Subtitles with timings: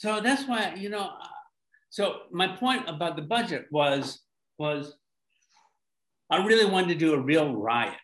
[0.00, 1.10] so that's why you know.
[1.90, 4.20] So my point about the budget was
[4.58, 4.94] was
[6.30, 7.94] I really wanted to do a real riot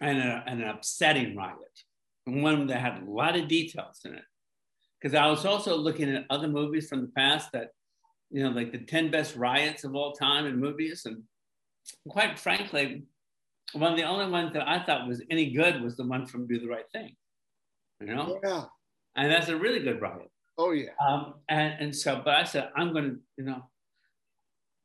[0.00, 1.56] and, a, and an upsetting riot,
[2.28, 4.22] and one that had a lot of details in it.
[5.00, 7.70] Because I was also looking at other movies from the past that,
[8.30, 11.06] you know, like the 10 best riots of all time in movies.
[11.06, 11.24] And
[12.08, 13.02] quite frankly,
[13.72, 16.46] one of the only ones that I thought was any good was the one from
[16.46, 17.16] Do the Right Thing.
[18.00, 18.38] You know?
[18.44, 18.64] Yeah.
[19.16, 20.30] And that's a really good riot.
[20.56, 20.90] Oh yeah.
[21.06, 23.62] Um, and, and so, but I said, I'm going to, you know,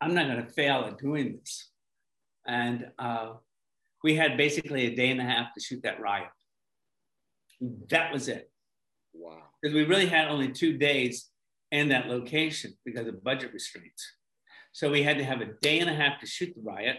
[0.00, 1.70] I'm not going to fail at doing this.
[2.46, 3.34] And uh,
[4.04, 6.28] we had basically a day and a half to shoot that riot.
[7.90, 8.50] That was it.
[9.14, 9.42] Wow.
[9.60, 11.30] Because we really had only two days
[11.72, 14.06] in that location because of budget restraints.
[14.72, 16.98] So we had to have a day and a half to shoot the riot,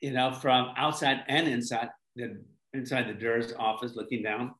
[0.00, 2.40] you know, from outside and inside the
[2.72, 4.54] inside the DERS office looking down.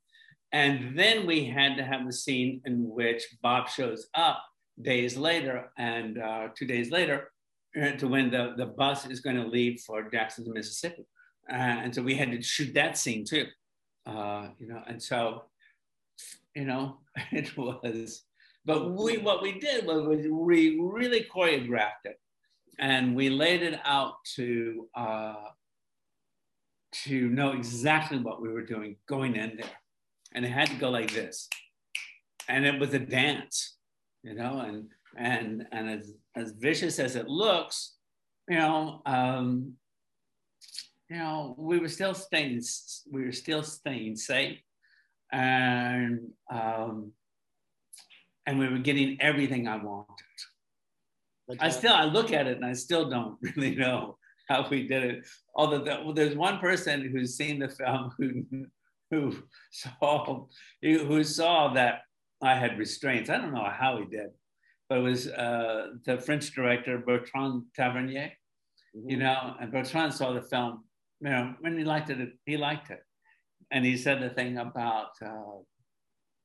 [0.53, 4.43] And then we had to have the scene in which Bob shows up
[4.81, 7.31] days later and uh, two days later
[7.81, 11.07] uh, to when the, the bus is going to leave for Jackson, Mississippi.
[11.51, 13.47] Uh, and so we had to shoot that scene too,
[14.07, 15.45] uh, you know, and so,
[16.55, 16.99] you know,
[17.33, 18.25] it was,
[18.65, 22.21] but we, what we did was we really choreographed it
[22.79, 25.35] and we laid it out to, uh,
[26.93, 29.82] to know exactly what we were doing going in there.
[30.35, 31.49] And it had to go like this.
[32.49, 33.77] And it was a dance,
[34.23, 37.97] you know, and, and, and as, as vicious as it looks,
[38.49, 39.75] you know, um,
[41.09, 42.63] you know, we were still staying,
[43.11, 44.59] we were still staying safe,
[45.31, 47.13] and um,
[48.47, 50.09] and we were getting everything I wanted.
[51.61, 54.17] I still, I look at it and I still don't really know
[54.49, 55.27] how we did it.
[55.55, 58.67] Although the, well, there's one person who's seen the film who
[59.13, 59.33] who
[59.71, 60.47] saw
[60.83, 62.01] who saw that
[62.43, 63.31] I had restraints.
[63.31, 64.31] I don't know how he did,
[64.89, 68.33] but it was uh, the French director Bertrand Tavernier.
[68.97, 69.11] Mm-hmm.
[69.11, 70.83] You know, and Bertrand saw the film
[71.23, 73.01] you know, when he liked it, he liked it.
[73.71, 75.61] And he said the thing about uh,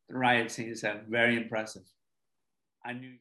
[0.07, 0.67] the riot scene.
[0.67, 1.81] He said, very impressive.
[2.85, 3.15] I knew.